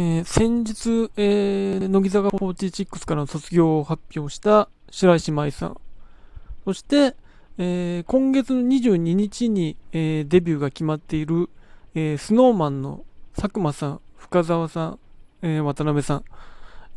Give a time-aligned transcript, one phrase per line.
[0.00, 5.76] えー、先日、えー、乃木坂46からの卒業を発表した白石麻衣さん。
[6.64, 7.16] そして、
[7.58, 11.50] えー、今月の22日に、えー、デビューが決まっている、
[11.96, 14.98] えー、スノーマンの佐久間さん、深澤さん、
[15.42, 16.24] えー、渡辺さん。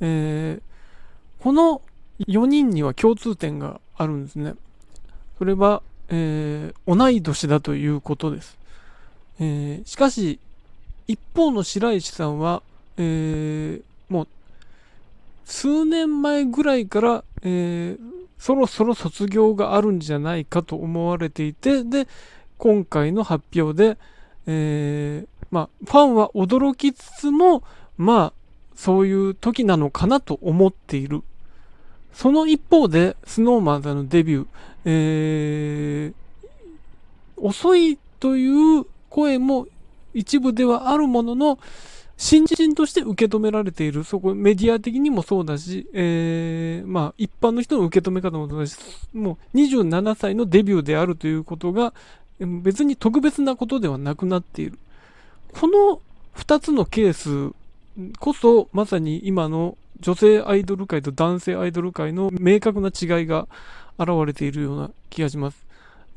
[0.02, 1.81] えー、この
[2.27, 4.54] 4人には共通点があるんですね。
[5.39, 8.59] それは、えー、同い年だということです。
[9.39, 10.39] えー、しかし、
[11.07, 12.61] 一方の白石さんは、
[12.98, 14.27] えー、もう、
[15.45, 22.08] 数年前ぐらいから、えー、そろそろ卒業があるんじゃないかと思われていて、で、
[22.58, 23.98] 今回の発表で、
[24.48, 27.63] えー、まあ、ファンは驚きつつも、
[27.98, 28.34] まあ、
[28.76, 31.21] そういう時なのかなと思っている。
[32.13, 34.48] その一方で、スノーマンさんのデビュー、
[34.85, 39.68] えー、遅いという声も
[40.13, 41.60] 一部ではあるものの、
[42.21, 48.77] 新人として受け止められている、そこメディア的にもそうだし、えー、まあ一般の人の受け止め方もそうだし、
[49.12, 51.93] もう27歳のデビューであるということが
[52.40, 54.77] 別に特別なことではなくなっている。
[55.51, 55.99] この
[56.35, 57.55] 2つのケース
[58.20, 63.48] こそまさに今の女性アイドル界と男性アイドル界の明確な違いが
[63.98, 65.57] 現れているような気がします。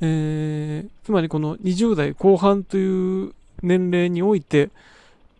[0.02, 4.68] えー、つまりこの20代後半という年齢において、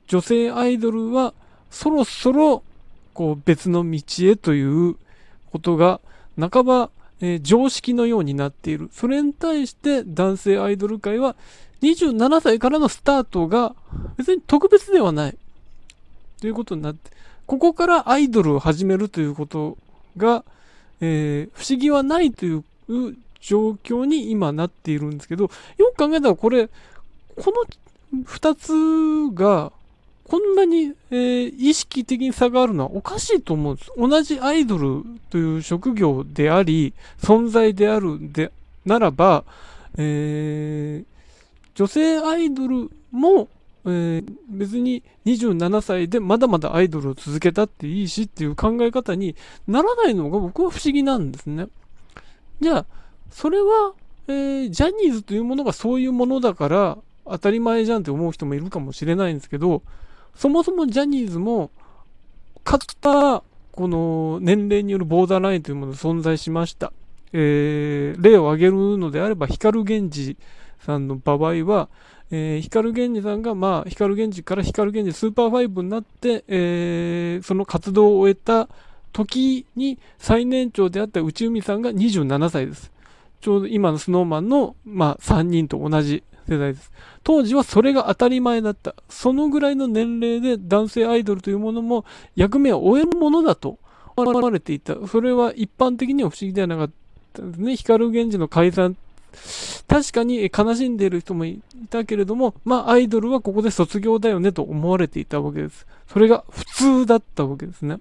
[0.07, 1.35] 女性アイドルは
[1.71, 2.63] そろそろ
[3.13, 4.97] こう別の道へという
[5.53, 6.01] ことが
[6.39, 8.91] 半ば、えー、常識のようになっている。
[8.93, 11.37] それに対して男性アイドル界は
[11.81, 13.75] 27歳からのスタートが
[14.17, 15.37] 別に特別ではない。
[16.41, 17.11] ということになって、
[17.47, 19.79] ここからアイドルを始めるということ
[20.17, 20.45] が、
[21.01, 22.65] えー、不思議はないという
[23.41, 25.45] 状況に今なっているんですけど、
[25.77, 26.73] よく考えたらこれ、こ
[28.13, 28.55] の2
[29.31, 29.73] つが
[30.29, 33.93] こんなに、えー、意識的に差があるのはおかしいと思うんです。
[33.97, 38.51] 同じアイドルという職業であり、存在であるで、
[38.87, 39.45] ならば、
[39.97, 41.15] えー、
[41.75, 43.49] 女性アイドルも、
[43.85, 49.37] えー、別に27歳でまだまだアイドルを続けたっていいしっていう考え方に
[49.67, 51.67] ならないのが僕は不思議なんですね。
[52.61, 52.87] じゃあ、
[53.31, 53.93] それは、
[54.27, 59.83] えー、ジャニーズというものがそういうものだから当たり前じゃんって思う人もいるかもしれないんですけど、
[60.35, 61.71] そもそもジャニーズも、
[62.65, 66.93] かつた、この年齢によるボーダーラインというものが存在しました。
[67.33, 70.37] えー、例を挙げるのであれば、光源氏
[70.79, 71.89] さんの場合は、
[72.31, 78.69] えー、光 GENJIさんが、まあ、光 GENJIから光 GENJI SUPER 5になって、えー、その活動を終えた
[79.13, 82.93] 時に最年長であった内海さんが27歳です。
[83.41, 86.93] ちょうど今のスノーマンの、まあ、3人と同じ世代です。
[87.23, 88.95] 当時はそれが当たり前だった。
[89.09, 92.05] そのぐらいの年齢で男性アイドルというものも
[92.37, 93.79] 役目を終えるものだと
[94.17, 94.95] 思われていた。
[95.09, 96.91] それは一般的には不思議ではなかっ
[97.33, 97.77] たんですね。
[97.77, 98.97] 光源氏の解散。
[99.89, 101.61] 確かに悲しんでいる人もい
[101.91, 105.87] たけれども、まあアイドルはここで卒業だよねと思われていたわけです。
[106.09, 107.99] それが普通だったわけですね。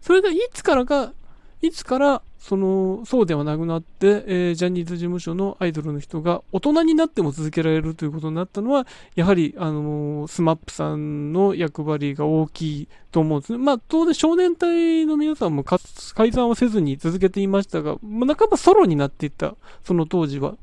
[0.00, 1.12] それがいつからか、
[1.60, 13.58] いつからその、そうではなくなって、えー、ジャニーズ事務所のアイドルの人が大人になっても続けられるということになったのは、やはり、あのー、 SMAPさんの役割が大きいと思うんですね。
[13.58, 20.54] まあ、当然少年隊の皆さんも解散はせずに続けていましたが、まあ、半ばソロになっていった、その当時は。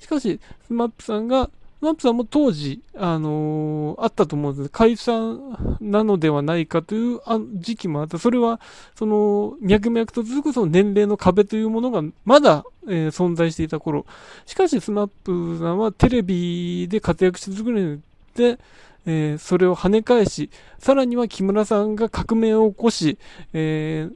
[0.00, 4.68] しかし、 SMAPさんが SMAPさんも当時、あのー、あったと思うんです。
[4.70, 7.20] 解散なのではないかという
[7.54, 8.18] 時期もあった。
[8.18, 8.60] それは、
[8.94, 14.06] その、脈々と続くその年齢の壁というものがまだ、えー、存在していた頃。
[14.46, 17.98] しかし、 SMAPさんはテレビで活躍し続けるによっ
[18.34, 18.58] て、
[19.04, 23.18] えー、それを跳ね返し、さらには木村さんが革命を起こし、
[23.52, 24.14] えー、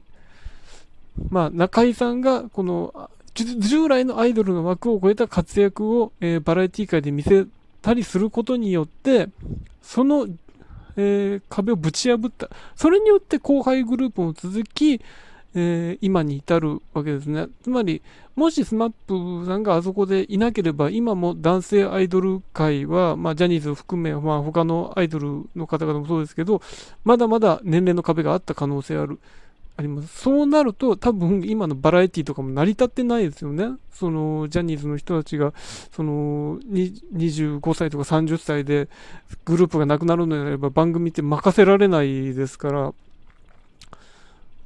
[1.29, 7.45] まあ、中井さんが、この、従来のアイドルの枠を超えた活躍を、えー、バラエティ界で見せ
[7.81, 9.29] たりすることによって、
[9.81, 10.27] その、
[10.97, 12.49] えー、壁をぶち破った。
[12.75, 15.01] それによって後輩グループも続き、
[15.53, 17.47] えー、今に至るわけですね。
[17.63, 18.01] つまり、
[18.35, 26.61] もし SMAP さんがあそこでいなければ、今も男性アイドル界は、まあ、ジャニーズを含め、まあ、他のアイドルの方々もそうですけど、
[27.03, 29.19] まだまだ年齢の壁があった可能性ある。
[29.81, 30.21] あります。
[30.21, 33.77] そうなると、多分今のバラエティとかも成り立ってないですよね。
[33.91, 35.53] その、ジャニーズの人たちが、
[35.91, 38.87] その、25歳とか30歳で
[39.43, 42.93] グループがなくなるのであれば番組って任せられないですから、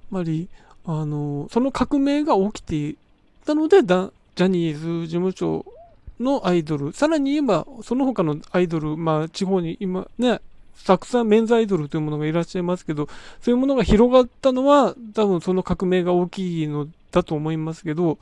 [0.09, 0.49] つまり、
[0.85, 2.97] あの、その革命が起きてい
[3.45, 4.11] たので、ジャ
[4.47, 5.65] ニーズ事務所
[6.19, 10.41] のアイドル、さらに言えば、その他のアイドル、まあ、地方に今ね、
[10.85, 13.07] たくさんメンズアイドルというものがいらっしゃいますけど、
[13.41, 18.19] そういうものが広がったのは、多分その革命が大きいのだと思いますけど、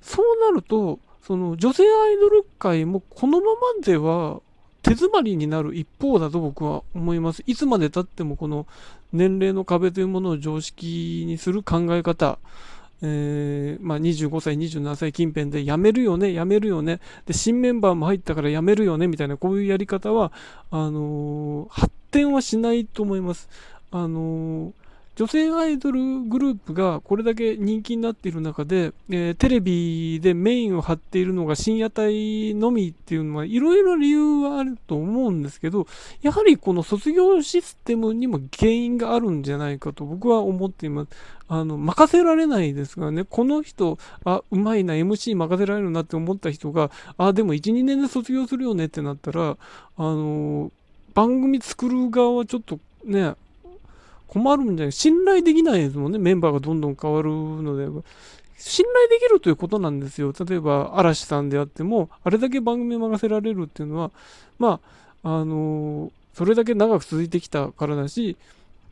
[0.00, 4.40] そうなると、その女性アイドル界もこのままでは
[4.82, 7.42] 手詰まりになる一方だと僕は思います。
[7.46, 8.66] いつまでたってもこの
[9.12, 12.38] 年齢の壁というものを常識にする考え方、
[13.02, 20.32] えー、まあ、25歳、27歳近辺で辞めるよね、辞めるよね、で新メンバーも入ったから辞めるよねみたいな、こういうやり方は
[20.70, 23.48] あのー、発展はしないと思います。
[23.90, 24.87] あのー
[25.18, 35.88] 女性アイドルグループがこれだけ人気になっている中で、えー、テレビでメインを張っているのが深夜帯のみっていうのはいろいろ理由はあると思うんですけど、
[36.22, 41.08] やはりこの卒業システムにも原因があるんじゃないかと僕は思っています。
[41.48, 49.56] あの、任せられないですからね、この人、あ、うまいな、MC 任せられるなって思った人が、あ、でも1、2年で卒業するよねってなったら、
[49.96, 50.70] あの、
[51.12, 53.34] 番組作る側はちょっとね、
[54.28, 56.18] 困るんじゃない信頼できないですもんね。
[56.18, 57.86] メンバーがどんどん変わるので。
[58.58, 60.32] 信頼できるということなんですよ。
[60.46, 64.10] 例えば、嵐さんであっても、あれだけ番組を任せられるっていうのは、
[64.58, 64.80] ま
[65.22, 68.36] あ、あのー、それだけ長く続いてきたからだし、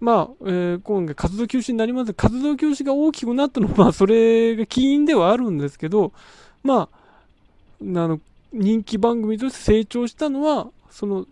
[0.00, 6.12] まあ、えー、今回活動休止になります活動休止が大きくなったのは、まあ、それが起因ではあるんですけど、
[6.62, 6.88] まあ、
[7.82, 8.20] あの、
[8.52, 11.26] 人気番組として成長したのは、その、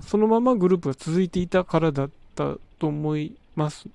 [0.00, 3.86] そのままグループが続いていたからだったと思います。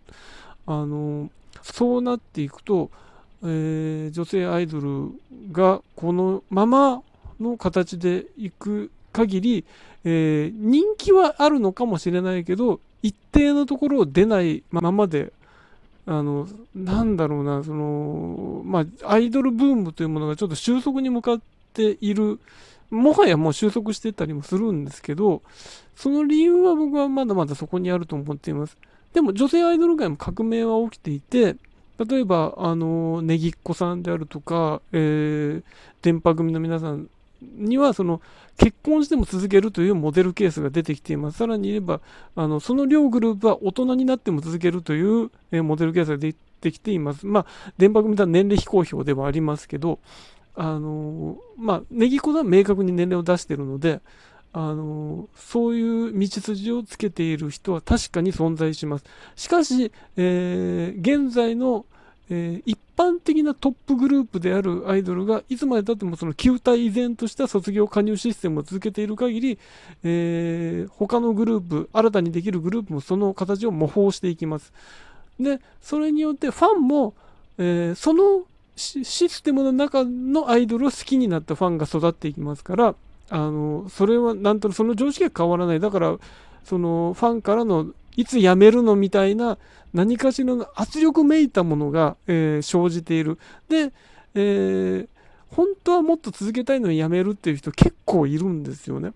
[0.65, 1.29] あの
[1.63, 2.91] そうなっていくと、
[3.43, 5.11] えー、女性アイドル
[5.51, 7.01] がこのまま
[7.39, 9.65] の形でいく限り、
[10.03, 15.33] えー、人気はあるのかもしれないけど一定のところを出ないままで
[16.05, 21.41] あのなんだろうなそのまあアイドルブームというものがちょっと収束に向かっ
[21.73, 22.39] ている
[22.89, 25.43] もはやもう収束してたりもするんですけど
[25.95, 28.77] その理由は僕はまだまだそこにあると思っています
[29.13, 31.55] でも女性アイドル界も革命は起きていて、
[32.05, 35.63] 例えば、あの、ネギっ子さんであるとか、えー、
[36.01, 37.09] 電波組の皆さん
[37.41, 38.21] には、その、
[38.57, 41.37] 結婚しても続けるというモデルケースが出てきています。
[41.37, 41.99] さらに言えば、
[42.35, 47.25] あの、その両グループは大人になっても続けるという、えー、モデルケースが出てきています。
[47.25, 47.45] まあ、
[47.77, 49.99] 電波組とは年齢非公表ではありますけど、
[50.55, 54.01] あのまあ、ネギっ子さんは明確に年齢を出しているので、
[54.51, 59.05] あのそういう道筋をつけている人は確かに存在します。
[59.35, 61.85] しかし、えー、現在の、
[62.29, 69.59] えー、一般的なトップグループであるアイドルがいつまでたってもその球体依然とした卒業加入システムを続けている限り、
[70.03, 74.73] えー、他のグループ、新たにできるグループもその形を模倣していきます。
[75.39, 77.13] で、それによってファンも、
[77.59, 78.43] えー、その
[78.75, 82.95] システムの中のアイドルを好きになったファンが育っていきますから、
[83.29, 85.79] あのそれはなんとなくその常識が変わらない。
[85.79, 86.17] だから
[86.63, 89.57] そのファンからのいつ辞めるのみたいな
[89.93, 93.39] 何かしらの圧力めいたものが、えー、生じている。
[93.69, 93.91] で、
[94.35, 95.07] えー、
[95.51, 99.13] 本当はもっと続けたいのに辞めるっていう人結構いるんですよね。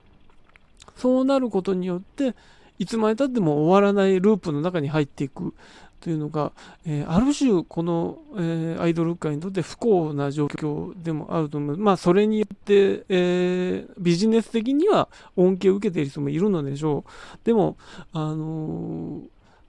[0.96, 2.36] そうなることによって
[2.80, 5.54] いつまでたっても終わらないループの中に入っていく。
[6.04, 6.52] というのが、
[6.86, 11.78] えー、ある種この、えー、アイドル界にとって不幸な状況でもあると思う。
[11.78, 15.08] まあそれによって、えー、ビジネス的には
[15.38, 17.46] 恩恵を受けている人もいるのでしょう。
[17.46, 17.78] でも、
[18.12, 19.22] あの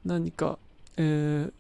[0.05, 0.59] 何か、
[0.97, 1.51] え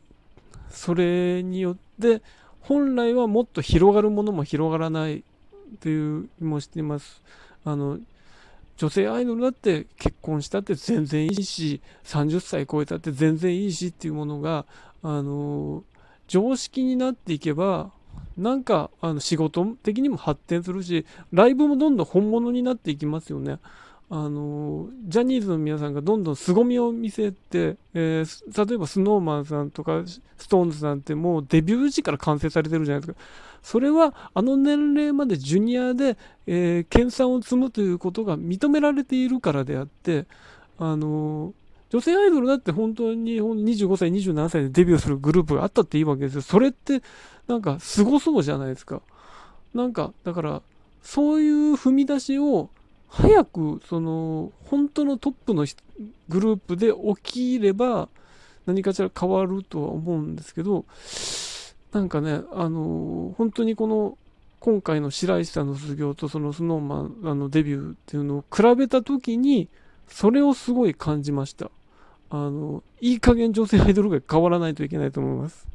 [0.71, 2.21] それによって
[2.59, 5.23] 本来はもっと広がるものも広がらない
[5.79, 7.23] という気もしています。
[7.65, 8.01] あの
[8.77, 14.67] 女性アイドルだって結婚したって全然いいし、30歳超えたって全然いいしっていうものが、
[15.03, 15.85] あの、
[16.27, 17.93] 常識になっていけば、
[18.37, 23.59] なんかあの仕事的にも発展するし、ライブもどんどん本物になっていきますよね。
[24.11, 30.03] あのジャニーズの皆さんがどんどん凄みを見せて、えー、例えば snowman さんとか
[30.39, 33.21] SixTONES さんってもうデビュー時から完成されてるじゃないですか。
[33.63, 40.27] それはあの年齢までジュニアで、えー、研鑽を積むということが認められているからであって、
[40.79, 41.55] あの
[41.89, 46.43] 女性アイドルだって本当に25歳、27歳でデビューするグループがあったっていいわけですよ。
[46.43, 47.03] それって
[47.47, 49.01] なんかすごそうじゃないですか。
[49.75, 50.63] なんか、だから、
[51.03, 52.71] そういう踏み出しを
[53.15, 55.67] 早くその本当のトップの
[56.29, 56.93] グループで
[57.23, 58.09] 起きれば
[58.67, 60.85] 何かしら変わるとは思うんですけど
[61.93, 64.19] なんかねあの本当にこの
[64.59, 69.69] 今回の白石さんの卒業とそのスノーマンあのデビューっていうのを比べた時に
[70.09, 71.71] それをすごい感じました。
[72.31, 75.69] あのいい加減女性アイドルが変わらないといけないと思います。